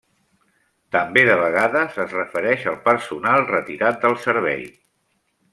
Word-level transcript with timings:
També 0.95 1.23
de 1.27 1.35
vegades 1.41 2.01
es 2.05 2.17
refereix 2.17 2.65
al 2.73 2.81
personal 2.89 3.47
retirat 3.53 4.03
del 4.07 4.21
servei. 4.29 4.69